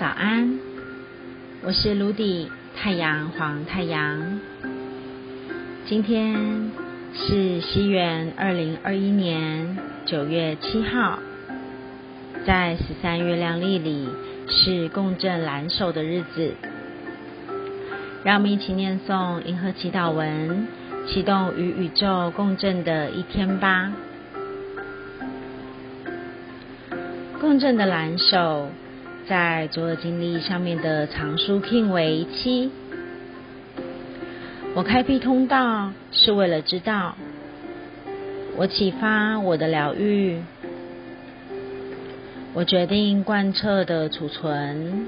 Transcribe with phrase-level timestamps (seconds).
[0.00, 0.58] 早安，
[1.62, 4.40] 我是卢迪太阳黄太阳。
[5.84, 6.70] 今天
[7.12, 9.76] 是西元二零二一年
[10.06, 11.18] 九月七号，
[12.46, 14.08] 在十三月亮历里
[14.48, 16.54] 是共振蓝手的日子。
[18.24, 20.66] 让我们一起念诵银河祈祷文，
[21.08, 23.92] 启动与宇宙共振的一天吧。
[27.38, 28.70] 共振的蓝手。
[29.28, 32.70] 在左耳经历上面的藏书 king 为七。
[34.74, 37.16] 我开辟通道是为了知道，
[38.56, 40.40] 我启发我的疗愈，
[42.52, 45.06] 我决定贯彻的储存，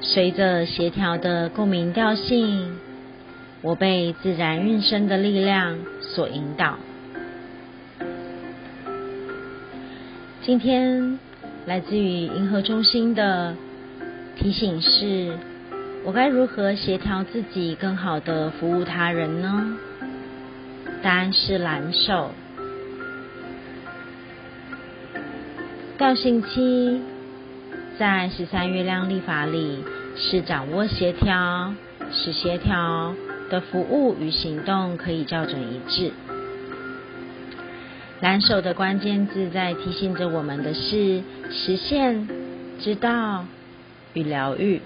[0.00, 2.78] 随着协调的共鸣调性，
[3.62, 6.76] 我被自然运生的力量所引导。
[10.42, 11.18] 今天。
[11.66, 13.56] 来自于银河中心的
[14.36, 15.36] 提醒是：
[16.04, 19.76] 我该如何协调自己，更好的服务他人呢？
[21.02, 22.30] 答案是蓝瘦。
[25.98, 27.00] 调性期
[27.98, 29.82] 在十三月亮历法里
[30.16, 31.74] 是掌握协调，
[32.12, 33.12] 使协调
[33.50, 36.12] 的服务与行动可以校准一致。
[38.20, 42.26] 蓝手的关键字在提醒着我们的是实现、
[42.80, 43.44] 知道
[44.14, 44.80] 与疗愈。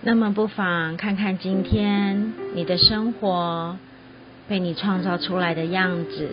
[0.00, 3.76] 那么，不妨看看今天你的生活
[4.48, 6.30] 被你创造出来的样子，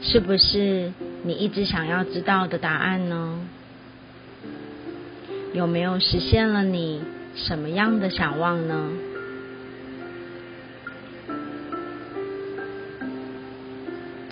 [0.00, 0.92] 是不是
[1.24, 3.40] 你一直想要知道的答案呢？
[5.54, 7.00] 有没有实现了你
[7.34, 8.90] 什么样的想望呢？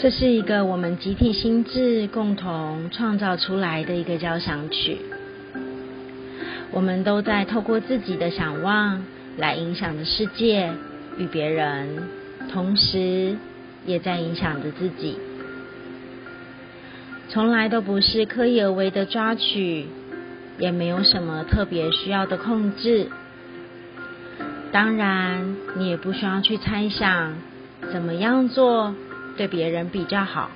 [0.06, 4.98] 这是一个我们集体心智共同创造出来的一个交响曲，
[6.70, 9.04] 我们都在透过自己的想望
[9.36, 10.70] 来影响着世界
[11.18, 12.04] 与别人，
[12.52, 13.36] 同时
[13.84, 15.18] 也在影响着自己。
[17.28, 19.86] 从来都不是刻意而为的抓取，
[20.56, 23.08] 也没有什么特别需要的控制。
[24.70, 27.34] 当然，你也不需要去猜想
[27.92, 28.94] 怎么样做。
[29.36, 30.50] 对别人比较好，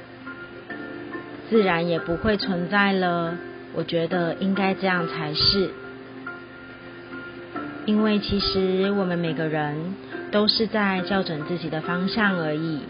[1.51, 3.37] 自然也不会存在了。
[3.73, 5.71] 我觉得应该这样才是，
[7.87, 9.95] 因为其实我们每个人
[10.33, 12.81] 都是在校准自己的方向而已。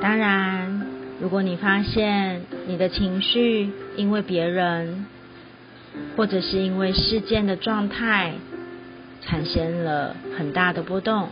[0.00, 0.86] 当然，
[1.20, 5.06] 如果你发现你的情绪因为别人，
[6.16, 8.34] 或者是因为事件的状态，
[9.22, 11.28] 产生了很大的波动。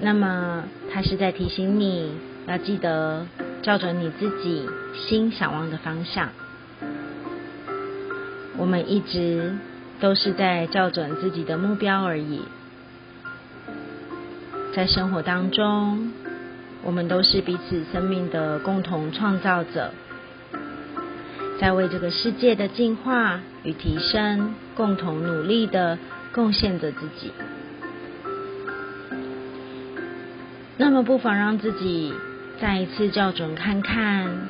[0.00, 2.12] 那么，他是在提醒你
[2.46, 3.26] 要记得
[3.62, 6.28] 校准你自己心想望的方向。
[8.56, 9.56] 我们一直
[10.00, 12.42] 都是在校准自己的目标而已。
[14.74, 16.12] 在生活当中，
[16.82, 19.92] 我们都是彼此生命的共同创造者，
[21.60, 25.98] 在为这个世界的进化与提升共同努力的
[26.32, 27.32] 贡献着自己。
[30.76, 32.12] 那么，不妨让自己
[32.60, 34.48] 再一次校准看看，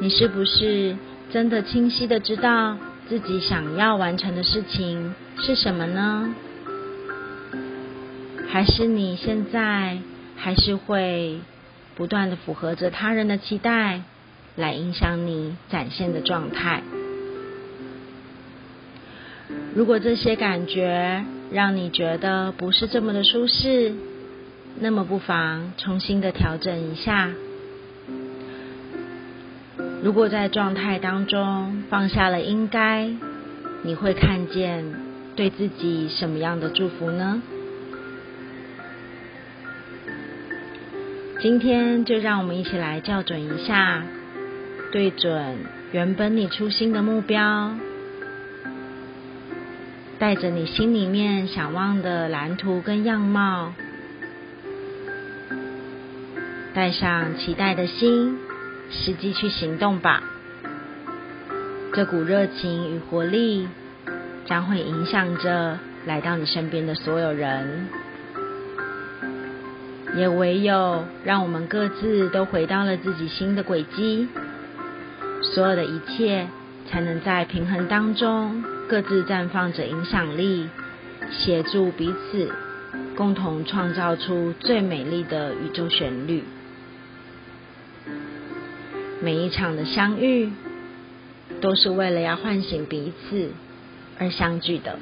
[0.00, 0.96] 你是不是
[1.30, 2.78] 真的清晰的知道
[3.08, 6.34] 自己想要完成的事情是什么呢？
[8.48, 9.98] 还是你现在
[10.36, 11.40] 还是会
[11.94, 14.00] 不断的符合着他人的期待，
[14.56, 16.82] 来影响你展现的状态？
[19.74, 23.92] 如果这些感觉让你觉得不是这么的舒适，
[24.80, 27.30] 那么不妨重新的调整一下。
[30.02, 33.10] 如果在状态当中放下了应该，
[33.82, 34.84] 你会看见
[35.36, 37.40] 对自己什么样的祝福呢？
[41.40, 44.02] 今天就让我们一起来校准一下，
[44.92, 45.58] 对准
[45.92, 47.74] 原本你初心的目标，
[50.18, 53.72] 带着你心里面想望的蓝图跟样貌。
[56.74, 58.36] 带上期待的心，
[58.90, 60.24] 实际去行动吧。
[61.92, 63.68] 这股热情与活力
[64.44, 67.86] 将会影响着来到你身边的所有人。
[70.16, 74.26] 也唯有让我们各自都回到了自己新的轨迹，
[75.54, 76.48] 所有的一切
[76.90, 80.68] 才能在平衡当中各自绽放着影响力，
[81.30, 82.50] 协助彼此，
[83.16, 86.42] 共同创造出最美丽的宇宙旋律。
[89.24, 90.50] 每一场的相遇，
[91.62, 93.52] 都是为了要唤醒彼此
[94.18, 94.98] 而相聚的。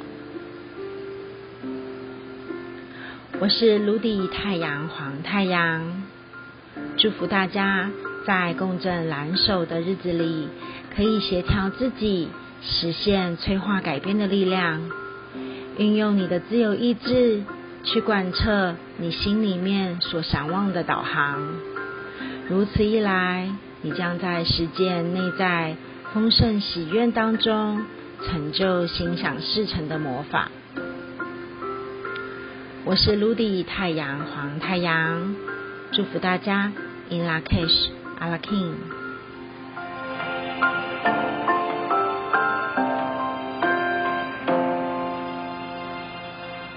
[3.41, 6.05] 我是卢迪太阳黄太阳，
[6.99, 7.91] 祝福大家
[8.25, 10.47] 在共振蓝手的日子里，
[10.95, 12.29] 可以协调自己，
[12.63, 14.89] 实现催化改变的力量，
[15.79, 17.43] 运用你的自由意志
[17.83, 21.43] 去贯彻你心里面所想望的导航。
[22.49, 23.51] 如此一来，
[23.85, 25.77] 你将在实践内在
[26.15, 27.85] 丰盛喜悦当中，
[28.25, 30.53] 成就心想事成的魔法。
[32.85, 35.35] 我是 Ludy 太阳黄太阳，
[35.91, 36.71] 祝福大家
[37.11, 37.89] In La Cash,
[38.21, 39.02] a la King。